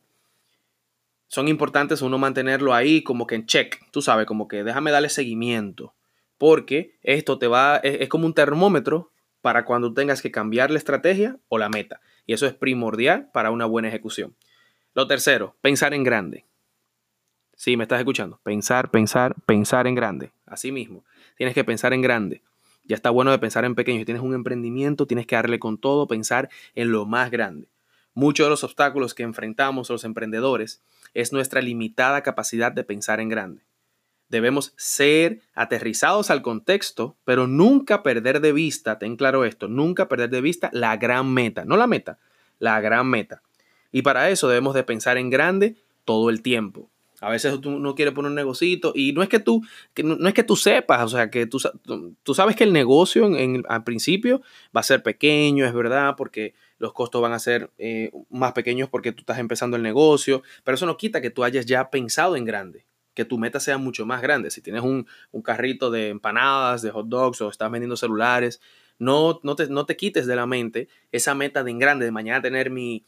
son 1.30 1.48
importantes 1.48 2.02
uno 2.02 2.18
mantenerlo 2.18 2.74
ahí 2.74 3.02
como 3.02 3.28
que 3.28 3.36
en 3.36 3.46
check, 3.46 3.80
tú 3.92 4.02
sabes, 4.02 4.26
como 4.26 4.50
que 4.50 4.66
déjame 4.66 4.92
darle 4.92 5.08
seguimiento, 5.08 5.94
porque 6.38 6.98
esto 7.02 7.40
te 7.40 7.48
va, 7.48 7.78
es, 7.78 8.02
es 8.02 8.10
como 8.10 8.26
un 8.26 8.34
termómetro 8.34 9.10
para 9.42 9.64
cuando 9.64 9.94
tengas 9.94 10.22
que 10.22 10.32
cambiar 10.32 10.70
la 10.70 10.80
estrategia 10.80 11.38
o 11.48 11.58
la 11.58 11.70
meta. 11.70 12.02
Y 12.26 12.34
eso 12.34 12.46
es 12.46 12.54
primordial 12.54 13.30
para 13.34 13.52
una 13.52 13.66
buena 13.66 13.88
ejecución. 13.88 14.36
Lo 14.94 15.08
tercero, 15.08 15.56
pensar 15.62 15.94
en 15.94 16.04
grande. 16.04 16.46
Sí, 17.64 17.78
me 17.78 17.86
estás 17.86 18.00
escuchando. 18.00 18.42
Pensar, 18.44 18.92
pensar, 18.92 19.36
pensar 19.46 19.88
en 19.88 19.96
grande. 19.96 20.34
Así 20.46 20.74
mismo. 20.74 21.06
Tienes 21.38 21.56
que 21.56 21.64
pensar 21.64 21.94
en 21.94 22.02
grande. 22.02 22.42
Ya 22.84 22.98
está 22.98 23.10
bueno 23.10 23.32
de 23.32 23.40
pensar 23.40 23.64
en 23.64 23.74
pequeño. 23.74 24.00
Si 24.00 24.04
tienes 24.04 24.22
un 24.22 24.34
emprendimiento, 24.34 25.08
tienes 25.08 25.26
que 25.26 25.38
darle 25.38 25.60
con 25.60 25.78
todo, 25.78 26.06
pensar 26.06 26.50
en 26.76 26.92
lo 26.92 27.06
más 27.06 27.32
grande. 27.32 27.70
Muchos 28.14 28.48
de 28.48 28.50
los 28.50 28.66
obstáculos 28.66 29.14
que 29.14 29.24
enfrentamos 29.24 29.90
los 29.90 30.04
emprendedores 30.04 30.82
es 31.14 31.32
nuestra 31.32 31.62
limitada 31.62 32.22
capacidad 32.22 32.74
de 32.74 32.84
pensar 32.84 33.22
en 33.22 33.30
grande. 33.30 33.62
Debemos 34.28 34.74
ser 34.76 35.40
aterrizados 35.54 36.32
al 36.32 36.42
contexto, 36.42 37.16
pero 37.24 37.48
nunca 37.48 38.04
perder 38.04 38.42
de 38.42 38.52
vista, 38.52 39.00
ten 39.00 39.16
claro 39.16 39.46
esto, 39.46 39.70
nunca 39.70 40.10
perder 40.10 40.32
de 40.32 40.42
vista 40.42 40.70
la 40.74 40.98
gran 40.98 41.34
meta, 41.34 41.64
no 41.64 41.78
la 41.78 41.88
meta, 41.88 42.20
la 42.60 42.82
gran 42.82 43.08
meta. 43.08 43.42
Y 43.94 44.02
para 44.02 44.30
eso 44.30 44.50
debemos 44.50 44.76
de 44.76 44.84
pensar 44.84 45.18
en 45.18 45.30
grande 45.30 45.78
todo 46.04 46.30
el 46.30 46.42
tiempo. 46.42 46.90
A 47.24 47.30
veces 47.30 47.60
tú 47.62 47.72
no 47.80 47.96
quieres 47.96 48.14
poner 48.14 48.30
un 48.30 48.36
negocito 48.36 48.92
y 48.94 49.14
no 49.14 49.24
es 49.24 49.30
que 49.30 49.40
tú, 49.40 49.62
que 49.94 50.04
no, 50.04 50.28
es 50.28 50.34
que 50.34 50.44
tú 50.44 50.56
sepas, 50.56 51.04
o 51.04 51.08
sea, 51.08 51.30
que 51.30 51.46
tú, 51.46 51.58
tú 52.24 52.34
sabes 52.34 52.56
que 52.56 52.66
el 52.66 52.74
negocio 52.74 53.26
en, 53.26 53.64
al 53.70 53.84
principio 53.84 54.42
va 54.76 54.82
a 54.82 54.84
ser 54.84 55.02
pequeño, 55.02 55.66
es 55.66 55.74
verdad, 55.74 56.16
porque 56.18 56.54
los 56.78 56.94
costos 56.94 57.22
van 57.22 57.32
a 57.32 57.40
ser 57.40 57.72
eh, 57.78 58.12
más 58.30 58.52
pequeños 58.52 58.90
porque 58.90 59.12
tú 59.12 59.22
estás 59.22 59.40
empezando 59.40 59.78
el 59.78 59.84
negocio, 59.84 60.44
pero 60.64 60.76
eso 60.76 60.86
no 60.86 60.98
quita 60.98 61.22
que 61.22 61.30
tú 61.30 61.44
hayas 61.44 61.66
ya 61.66 61.90
pensado 61.90 62.36
en 62.36 62.46
grande, 62.46 62.86
que 63.14 63.26
tu 63.26 63.38
meta 63.38 63.60
sea 63.60 63.78
mucho 63.78 64.06
más 64.06 64.22
grande. 64.22 64.52
Si 64.52 64.62
tienes 64.62 64.84
un, 64.84 65.08
un 65.32 65.42
carrito 65.42 65.92
de 65.92 66.10
empanadas, 66.10 66.82
de 66.82 66.92
hot 66.92 67.08
dogs 67.08 67.40
o 67.42 67.50
estás 67.50 67.72
vendiendo 67.72 67.96
celulares, 67.96 68.60
No, 69.00 69.40
no, 69.44 69.56
te, 69.56 69.68
no 69.68 69.86
te 69.86 69.96
quites 69.96 70.28
de 70.28 70.36
la 70.36 70.46
mente 70.46 70.88
esa 71.12 71.34
meta 71.34 71.64
de 71.64 71.72
en 71.72 71.80
grande, 71.80 72.06
de 72.06 72.12
mañana 72.12 72.42
tener 72.42 72.70
mi, 72.70 73.04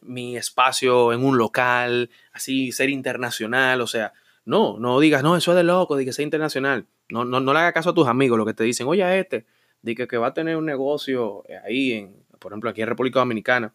mi 0.00 0.36
espacio 0.36 1.12
en 1.12 1.24
un 1.24 1.38
local, 1.38 2.10
así 2.32 2.72
ser 2.72 2.90
internacional, 2.90 3.80
o 3.80 3.86
sea, 3.86 4.12
no, 4.44 4.78
no 4.78 5.00
digas, 5.00 5.22
no, 5.22 5.36
eso 5.36 5.52
es 5.52 5.56
de 5.56 5.64
loco, 5.64 5.96
de 5.96 6.04
que 6.04 6.12
sea 6.12 6.24
internacional. 6.24 6.86
No, 7.08 7.24
no, 7.24 7.40
no 7.40 7.52
le 7.52 7.58
hagas 7.58 7.74
caso 7.74 7.90
a 7.90 7.94
tus 7.94 8.08
amigos, 8.08 8.38
lo 8.38 8.46
que 8.46 8.54
te 8.54 8.64
dicen, 8.64 8.86
oye, 8.86 9.18
este, 9.18 9.46
de 9.82 9.94
que, 9.94 10.08
que 10.08 10.16
va 10.16 10.28
a 10.28 10.34
tener 10.34 10.56
un 10.56 10.66
negocio 10.66 11.44
ahí, 11.64 11.92
en, 11.92 12.16
por 12.38 12.52
ejemplo, 12.52 12.70
aquí 12.70 12.82
en 12.82 12.88
República 12.88 13.20
Dominicana, 13.20 13.74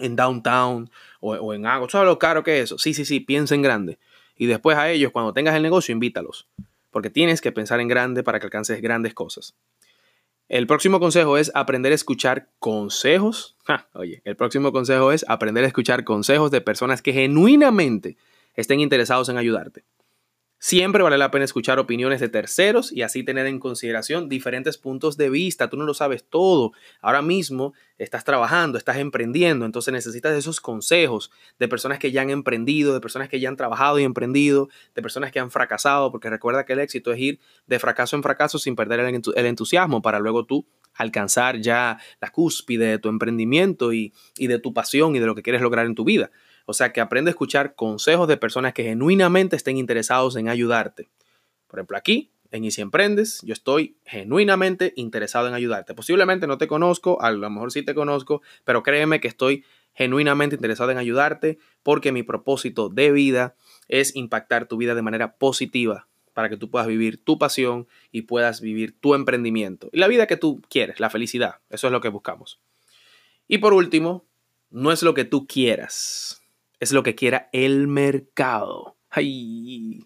en 0.00 0.16
downtown 0.16 0.90
o, 1.20 1.54
en 1.54 1.66
algo. 1.66 1.88
¿Sabes 1.88 2.06
lo 2.06 2.18
caro 2.18 2.42
que 2.42 2.58
es 2.58 2.64
eso? 2.64 2.78
Sí, 2.78 2.94
sí, 2.94 3.04
sí, 3.04 3.20
piensa 3.20 3.54
en 3.54 3.62
grande. 3.62 3.98
Y 4.36 4.46
después 4.46 4.76
a 4.76 4.90
ellos, 4.90 5.12
cuando 5.12 5.32
tengas 5.32 5.54
el 5.54 5.62
negocio, 5.62 5.92
invítalos. 5.92 6.48
Porque 6.90 7.10
tienes 7.10 7.40
que 7.40 7.52
pensar 7.52 7.78
en 7.80 7.88
grande 7.88 8.22
para 8.22 8.40
que 8.40 8.46
alcances 8.46 8.80
grandes 8.80 9.14
cosas. 9.14 9.54
El 10.50 10.66
próximo 10.66 10.98
consejo 10.98 11.38
es 11.38 11.52
aprender 11.54 11.92
a 11.92 11.94
escuchar 11.94 12.48
consejos. 12.58 13.56
oye, 13.94 14.20
el 14.24 14.34
próximo 14.34 14.72
consejo 14.72 15.12
es 15.12 15.24
aprender 15.28 15.62
a 15.62 15.68
escuchar 15.68 16.02
consejos 16.02 16.50
de 16.50 16.60
personas 16.60 17.02
que 17.02 17.12
genuinamente 17.12 18.16
estén 18.56 18.80
interesados 18.80 19.28
en 19.28 19.38
ayudarte. 19.38 19.84
Siempre 20.62 21.02
vale 21.02 21.16
la 21.16 21.30
pena 21.30 21.46
escuchar 21.46 21.78
opiniones 21.78 22.20
de 22.20 22.28
terceros 22.28 22.92
y 22.92 23.00
así 23.00 23.24
tener 23.24 23.46
en 23.46 23.58
consideración 23.58 24.28
diferentes 24.28 24.76
puntos 24.76 25.16
de 25.16 25.30
vista. 25.30 25.70
Tú 25.70 25.78
no 25.78 25.86
lo 25.86 25.94
sabes 25.94 26.22
todo. 26.22 26.72
Ahora 27.00 27.22
mismo 27.22 27.72
estás 27.96 28.24
trabajando, 28.24 28.76
estás 28.76 28.98
emprendiendo, 28.98 29.64
entonces 29.64 29.90
necesitas 29.94 30.36
esos 30.36 30.60
consejos 30.60 31.30
de 31.58 31.66
personas 31.66 31.98
que 31.98 32.12
ya 32.12 32.20
han 32.20 32.28
emprendido, 32.28 32.92
de 32.92 33.00
personas 33.00 33.30
que 33.30 33.40
ya 33.40 33.48
han 33.48 33.56
trabajado 33.56 33.98
y 34.00 34.02
emprendido, 34.02 34.68
de 34.94 35.00
personas 35.00 35.32
que 35.32 35.40
han 35.40 35.50
fracasado, 35.50 36.12
porque 36.12 36.28
recuerda 36.28 36.66
que 36.66 36.74
el 36.74 36.80
éxito 36.80 37.10
es 37.10 37.20
ir 37.20 37.40
de 37.66 37.78
fracaso 37.78 38.16
en 38.16 38.22
fracaso 38.22 38.58
sin 38.58 38.76
perder 38.76 39.00
el, 39.00 39.46
entusiasmo 39.46 40.02
para 40.02 40.18
luego 40.18 40.44
tú 40.44 40.66
alcanzar 40.92 41.58
ya 41.62 41.98
la 42.20 42.32
cúspide 42.32 42.86
de 42.86 42.98
tu 42.98 43.08
emprendimiento 43.08 43.94
y, 43.94 44.12
y 44.36 44.46
de 44.46 44.58
tu 44.58 44.74
pasión 44.74 45.16
y 45.16 45.20
de 45.20 45.26
lo 45.26 45.34
que 45.34 45.42
quieres 45.42 45.62
lograr 45.62 45.86
en 45.86 45.94
tu 45.94 46.04
vida. 46.04 46.30
O 46.70 46.72
sea 46.72 46.92
que 46.92 47.00
aprende 47.00 47.30
a 47.30 47.32
escuchar 47.32 47.74
consejos 47.74 48.28
de 48.28 48.36
personas 48.36 48.74
que 48.74 48.84
genuinamente 48.84 49.56
estén 49.56 49.76
interesados 49.76 50.36
en 50.36 50.48
ayudarte. 50.48 51.10
Por 51.66 51.80
ejemplo, 51.80 51.96
aquí 51.96 52.30
en 52.52 52.64
Y 52.64 52.70
si 52.70 52.80
emprendes, 52.80 53.40
yo 53.42 53.52
estoy 53.52 53.96
genuinamente 54.04 54.92
interesado 54.94 55.48
en 55.48 55.54
ayudarte. 55.54 55.94
Posiblemente 55.94 56.46
no 56.46 56.58
te 56.58 56.68
conozco, 56.68 57.20
a 57.22 57.32
lo 57.32 57.50
mejor 57.50 57.72
sí 57.72 57.82
te 57.82 57.92
conozco, 57.92 58.40
pero 58.64 58.84
créeme 58.84 59.20
que 59.20 59.26
estoy 59.26 59.64
genuinamente 59.94 60.54
interesado 60.54 60.92
en 60.92 60.98
ayudarte 60.98 61.58
porque 61.82 62.12
mi 62.12 62.22
propósito 62.22 62.88
de 62.88 63.10
vida 63.10 63.56
es 63.88 64.14
impactar 64.14 64.68
tu 64.68 64.76
vida 64.76 64.94
de 64.94 65.02
manera 65.02 65.38
positiva 65.38 66.06
para 66.34 66.48
que 66.48 66.56
tú 66.56 66.70
puedas 66.70 66.86
vivir 66.86 67.22
tu 67.22 67.36
pasión 67.36 67.88
y 68.12 68.22
puedas 68.22 68.60
vivir 68.60 68.96
tu 69.00 69.16
emprendimiento 69.16 69.90
y 69.92 69.98
la 69.98 70.06
vida 70.06 70.28
que 70.28 70.36
tú 70.36 70.62
quieres, 70.70 71.00
la 71.00 71.10
felicidad. 71.10 71.56
Eso 71.68 71.88
es 71.88 71.92
lo 71.92 72.00
que 72.00 72.10
buscamos. 72.10 72.60
Y 73.48 73.58
por 73.58 73.74
último, 73.74 74.24
no 74.70 74.92
es 74.92 75.02
lo 75.02 75.14
que 75.14 75.24
tú 75.24 75.48
quieras, 75.48 76.39
es 76.80 76.92
lo 76.92 77.02
que 77.02 77.14
quiera 77.14 77.48
el 77.52 77.86
mercado. 77.86 78.96
Ay, 79.10 80.00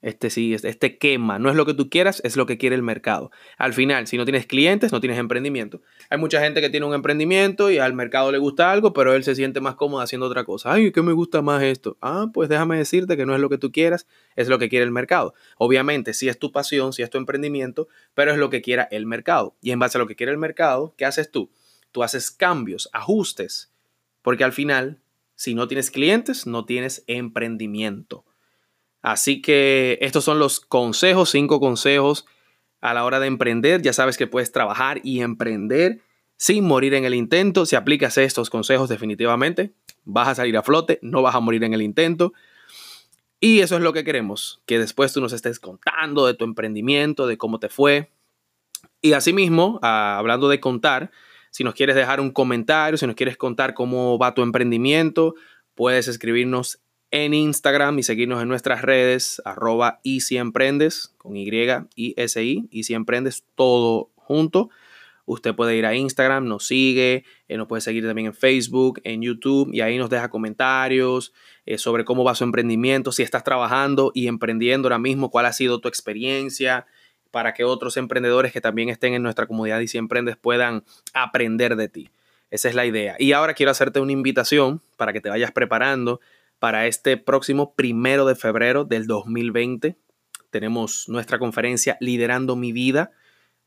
este 0.00 0.30
sí, 0.30 0.54
este 0.54 0.96
quema. 0.96 1.40
No 1.40 1.50
es 1.50 1.56
lo 1.56 1.66
que 1.66 1.74
tú 1.74 1.90
quieras, 1.90 2.20
es 2.24 2.36
lo 2.36 2.46
que 2.46 2.56
quiere 2.56 2.76
el 2.76 2.82
mercado. 2.82 3.32
Al 3.56 3.74
final, 3.74 4.06
si 4.06 4.16
no 4.16 4.24
tienes 4.24 4.46
clientes, 4.46 4.92
no 4.92 5.00
tienes 5.00 5.18
emprendimiento. 5.18 5.82
Hay 6.08 6.18
mucha 6.18 6.40
gente 6.40 6.60
que 6.60 6.70
tiene 6.70 6.86
un 6.86 6.94
emprendimiento 6.94 7.68
y 7.68 7.78
al 7.78 7.94
mercado 7.94 8.30
le 8.30 8.38
gusta 8.38 8.70
algo, 8.70 8.92
pero 8.92 9.12
él 9.14 9.24
se 9.24 9.34
siente 9.34 9.60
más 9.60 9.74
cómodo 9.74 10.00
haciendo 10.00 10.26
otra 10.26 10.44
cosa. 10.44 10.72
Ay, 10.72 10.92
¿qué 10.92 11.02
me 11.02 11.12
gusta 11.12 11.42
más 11.42 11.64
esto? 11.64 11.98
Ah, 12.00 12.28
pues 12.32 12.48
déjame 12.48 12.78
decirte 12.78 13.16
que 13.16 13.26
no 13.26 13.34
es 13.34 13.40
lo 13.40 13.48
que 13.48 13.58
tú 13.58 13.72
quieras, 13.72 14.06
es 14.36 14.48
lo 14.48 14.60
que 14.60 14.68
quiere 14.68 14.84
el 14.84 14.92
mercado. 14.92 15.34
Obviamente, 15.56 16.14
si 16.14 16.28
es 16.28 16.38
tu 16.38 16.52
pasión, 16.52 16.92
si 16.92 17.02
es 17.02 17.10
tu 17.10 17.18
emprendimiento, 17.18 17.88
pero 18.14 18.30
es 18.30 18.38
lo 18.38 18.50
que 18.50 18.62
quiera 18.62 18.86
el 18.92 19.04
mercado. 19.04 19.56
Y 19.60 19.72
en 19.72 19.80
base 19.80 19.98
a 19.98 20.00
lo 20.00 20.06
que 20.06 20.14
quiere 20.14 20.30
el 20.30 20.38
mercado, 20.38 20.94
¿qué 20.96 21.06
haces 21.06 21.32
tú? 21.32 21.50
Tú 21.90 22.04
haces 22.04 22.30
cambios, 22.30 22.88
ajustes, 22.92 23.72
porque 24.22 24.44
al 24.44 24.52
final 24.52 25.00
si 25.38 25.54
no 25.54 25.68
tienes 25.68 25.92
clientes, 25.92 26.48
no 26.48 26.64
tienes 26.64 27.04
emprendimiento. 27.06 28.24
Así 29.02 29.40
que 29.40 29.96
estos 30.00 30.24
son 30.24 30.40
los 30.40 30.58
consejos, 30.58 31.30
cinco 31.30 31.60
consejos 31.60 32.26
a 32.80 32.92
la 32.92 33.04
hora 33.04 33.20
de 33.20 33.28
emprender. 33.28 33.80
Ya 33.80 33.92
sabes 33.92 34.16
que 34.16 34.26
puedes 34.26 34.50
trabajar 34.50 35.00
y 35.04 35.20
emprender 35.20 36.00
sin 36.36 36.64
morir 36.64 36.92
en 36.94 37.04
el 37.04 37.14
intento. 37.14 37.66
Si 37.66 37.76
aplicas 37.76 38.18
estos 38.18 38.50
consejos 38.50 38.88
definitivamente, 38.88 39.72
vas 40.04 40.26
a 40.26 40.34
salir 40.34 40.56
a 40.56 40.64
flote, 40.64 40.98
no 41.02 41.22
vas 41.22 41.36
a 41.36 41.40
morir 41.40 41.62
en 41.62 41.72
el 41.72 41.82
intento. 41.82 42.32
Y 43.38 43.60
eso 43.60 43.76
es 43.76 43.82
lo 43.82 43.92
que 43.92 44.02
queremos, 44.02 44.60
que 44.66 44.80
después 44.80 45.12
tú 45.12 45.20
nos 45.20 45.32
estés 45.32 45.60
contando 45.60 46.26
de 46.26 46.34
tu 46.34 46.44
emprendimiento, 46.44 47.28
de 47.28 47.38
cómo 47.38 47.60
te 47.60 47.68
fue. 47.68 48.10
Y 49.02 49.12
asimismo, 49.12 49.78
ah, 49.82 50.18
hablando 50.18 50.48
de 50.48 50.58
contar, 50.58 51.12
si 51.58 51.64
nos 51.64 51.74
quieres 51.74 51.96
dejar 51.96 52.20
un 52.20 52.30
comentario, 52.30 52.96
si 52.96 53.04
nos 53.04 53.16
quieres 53.16 53.36
contar 53.36 53.74
cómo 53.74 54.16
va 54.16 54.32
tu 54.32 54.42
emprendimiento, 54.42 55.34
puedes 55.74 56.06
escribirnos 56.06 56.78
en 57.10 57.34
Instagram 57.34 57.98
y 57.98 58.04
seguirnos 58.04 58.40
en 58.40 58.46
nuestras 58.46 58.80
redes, 58.82 59.42
arroba 59.44 59.98
y 60.04 60.20
si 60.20 60.36
emprendes, 60.36 61.16
con 61.18 61.36
Y, 61.36 61.50
I, 61.96 62.14
S, 62.16 62.44
I, 62.44 62.68
y 62.70 62.84
si 62.84 62.94
emprendes 62.94 63.44
todo 63.56 64.12
junto. 64.14 64.70
Usted 65.26 65.52
puede 65.52 65.76
ir 65.76 65.84
a 65.84 65.96
Instagram, 65.96 66.46
nos 66.46 66.64
sigue, 66.64 67.24
eh, 67.48 67.56
nos 67.56 67.66
puede 67.66 67.80
seguir 67.80 68.06
también 68.06 68.26
en 68.26 68.34
Facebook, 68.34 69.00
en 69.02 69.22
YouTube, 69.22 69.70
y 69.72 69.80
ahí 69.80 69.98
nos 69.98 70.10
deja 70.10 70.30
comentarios 70.30 71.32
eh, 71.66 71.76
sobre 71.76 72.04
cómo 72.04 72.22
va 72.22 72.36
su 72.36 72.44
emprendimiento, 72.44 73.10
si 73.10 73.24
estás 73.24 73.42
trabajando 73.42 74.12
y 74.14 74.28
emprendiendo 74.28 74.86
ahora 74.86 75.00
mismo, 75.00 75.32
cuál 75.32 75.46
ha 75.46 75.52
sido 75.52 75.80
tu 75.80 75.88
experiencia, 75.88 76.86
para 77.30 77.54
que 77.54 77.64
otros 77.64 77.96
emprendedores 77.96 78.52
que 78.52 78.60
también 78.60 78.88
estén 78.88 79.14
en 79.14 79.22
nuestra 79.22 79.46
comunidad 79.46 79.80
y 79.80 79.88
si 79.88 79.98
emprendes 79.98 80.36
puedan 80.36 80.84
aprender 81.12 81.76
de 81.76 81.88
ti. 81.88 82.10
Esa 82.50 82.68
es 82.68 82.74
la 82.74 82.86
idea. 82.86 83.16
Y 83.18 83.32
ahora 83.32 83.54
quiero 83.54 83.70
hacerte 83.70 84.00
una 84.00 84.12
invitación 84.12 84.80
para 84.96 85.12
que 85.12 85.20
te 85.20 85.28
vayas 85.28 85.52
preparando 85.52 86.20
para 86.58 86.86
este 86.86 87.16
próximo 87.16 87.74
primero 87.74 88.24
de 88.26 88.34
febrero 88.34 88.84
del 88.84 89.06
2020. 89.06 89.96
Tenemos 90.50 91.08
nuestra 91.08 91.38
conferencia 91.38 91.96
Liderando 92.00 92.56
mi 92.56 92.72
vida, 92.72 93.12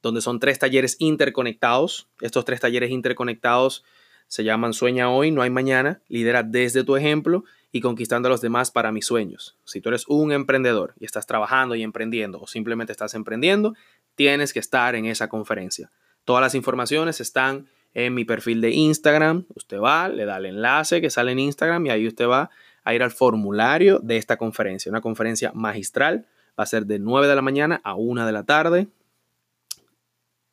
donde 0.02 0.22
son 0.22 0.40
tres 0.40 0.58
talleres 0.58 0.96
interconectados. 1.00 2.10
Estos 2.22 2.44
tres 2.44 2.60
talleres 2.60 2.90
interconectados 2.90 3.84
se 4.28 4.44
llaman 4.44 4.74
Sueña 4.74 5.10
hoy, 5.12 5.30
no 5.30 5.42
hay 5.42 5.50
mañana, 5.50 6.02
lidera 6.08 6.42
desde 6.42 6.84
tu 6.84 6.96
ejemplo 6.96 7.44
y 7.72 7.82
conquistando 7.82 8.28
a 8.28 8.32
los 8.32 8.42
demás 8.42 8.72
para 8.72 8.92
mis 8.92 9.06
sueños. 9.06 9.58
Si 9.64 9.82
tú 9.82 9.90
eres 9.90 10.06
un 10.08 10.32
emprendedor 10.32 10.94
y 11.00 11.06
estás 11.06 11.26
trabajando 11.26 11.76
y 11.76 11.84
emprendiendo 11.84 12.42
o 12.42 12.48
simplemente 12.48 12.92
estás 12.92 13.14
emprendiendo, 13.14 13.76
tienes 14.16 14.54
que 14.54 14.60
estar 14.60 14.96
en 14.96 15.06
esa 15.06 15.30
conferencia. 15.30 15.90
Todas 16.26 16.42
las 16.42 16.56
informaciones 16.56 17.22
están 17.22 17.68
en 17.94 18.14
mi 18.14 18.26
perfil 18.26 18.62
de 18.62 18.72
Instagram. 18.72 19.46
Usted 19.56 19.80
va, 19.80 20.10
le 20.10 20.26
da 20.26 20.38
el 20.38 20.48
enlace 20.48 21.02
que 21.02 21.10
sale 21.10 21.32
en 21.32 21.40
Instagram 21.40 21.86
y 21.86 21.90
ahí 21.90 22.08
usted 22.08 22.28
va 22.28 22.50
a 22.84 22.94
ir 22.94 23.04
al 23.04 23.12
formulario 23.12 24.00
de 24.00 24.18
esta 24.18 24.38
conferencia. 24.38 24.90
Una 24.90 25.02
conferencia 25.02 25.52
magistral. 25.54 26.26
Va 26.60 26.64
a 26.64 26.68
ser 26.68 26.86
de 26.86 27.00
9 27.00 27.28
de 27.28 27.36
la 27.36 27.42
mañana 27.42 27.80
a 27.84 27.96
1 27.96 28.26
de 28.26 28.32
la 28.32 28.44
tarde. 28.44 28.88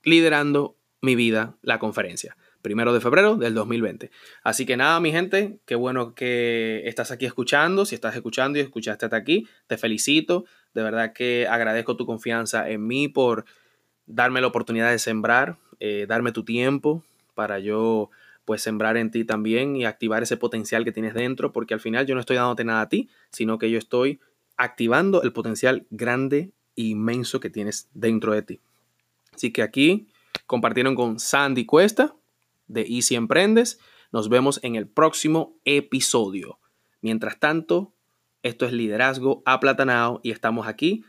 Liderando 0.04 0.76
mi 1.00 1.16
vida, 1.16 1.56
la 1.62 1.78
conferencia 1.78 2.37
primero 2.62 2.93
de 2.93 3.00
febrero 3.00 3.37
del 3.37 3.55
2020. 3.55 4.11
Así 4.43 4.67
que 4.67 4.77
nada, 4.77 5.00
mi 5.00 5.12
gente, 5.12 5.59
qué 5.65 5.75
bueno 5.75 6.15
que 6.15 6.83
estás 6.85 7.11
aquí 7.11 7.27
escuchando. 7.27 7.85
Si 7.85 7.95
estás 7.95 8.15
escuchando 8.17 8.59
y 8.59 8.62
escuchaste 8.62 9.07
hasta 9.07 9.17
aquí, 9.17 9.49
te 9.67 9.77
felicito. 9.77 10.45
De 10.75 10.83
verdad 10.83 11.12
que 11.12 11.47
agradezco 11.49 11.97
tu 11.97 12.07
confianza 12.07 12.69
en 12.69 12.87
mí 12.87 13.09
por 13.09 13.45
darme 14.07 14.41
la 14.41 14.47
oportunidad 14.47 14.91
de 14.91 14.99
sembrar, 14.99 15.57
eh, 15.81 16.07
darme 16.09 16.33
tu 16.33 16.45
tiempo 16.45 17.05
para 17.35 17.59
yo 17.59 18.11
pues 18.45 18.62
sembrar 18.62 18.97
en 18.97 19.11
ti 19.11 19.25
también 19.25 19.77
y 19.77 19.85
activar 19.85 20.23
ese 20.23 20.38
potencial 20.38 20.83
que 20.83 20.91
tienes 20.91 21.12
dentro, 21.12 21.53
porque 21.53 21.75
al 21.75 21.81
final 21.81 22.07
yo 22.07 22.15
no 22.15 22.21
estoy 22.21 22.37
dándote 22.37 22.65
nada 22.65 22.81
a 22.81 22.88
ti, 22.88 23.11
sino 23.31 23.59
que 23.59 23.71
yo 23.71 23.77
estoy 23.77 24.21
activando 24.57 25.23
el 25.23 25.35
potencial 25.35 25.87
grande 25.91 26.50
e 26.75 26.83
inmenso 26.85 27.41
que 27.41 27.50
tienes 27.50 27.88
dentro 27.93 28.33
de 28.33 28.43
ti. 28.43 28.61
Así 29.35 29.53
que 29.53 29.62
aquí 29.62 30.09
compartieron 30.47 30.95
con 30.95 31.21
Sandy 31.21 31.67
Cuesta, 31.67 32.15
de 32.68 32.82
Easy 32.82 33.16
Emprendes. 33.16 33.80
Nos 34.12 34.28
vemos 34.28 34.60
en 34.62 34.76
el 34.76 34.87
próximo 34.87 35.58
episodio. 35.64 36.60
Mientras 37.00 37.40
tanto, 37.40 37.94
esto 38.42 38.66
es 38.66 38.72
Liderazgo 38.72 39.42
Aplatanado 39.44 40.20
y 40.22 40.30
estamos 40.30 40.66
aquí 40.66 41.04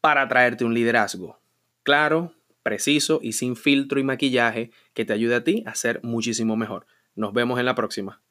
para 0.00 0.28
traerte 0.28 0.64
un 0.64 0.74
liderazgo 0.74 1.40
claro, 1.82 2.34
preciso 2.62 3.20
y 3.22 3.32
sin 3.32 3.56
filtro 3.56 4.00
y 4.00 4.04
maquillaje 4.04 4.70
que 4.94 5.04
te 5.04 5.12
ayude 5.12 5.34
a 5.34 5.44
ti 5.44 5.64
a 5.66 5.74
ser 5.74 6.00
muchísimo 6.02 6.56
mejor. 6.56 6.86
Nos 7.14 7.32
vemos 7.32 7.58
en 7.58 7.66
la 7.66 7.74
próxima. 7.74 8.22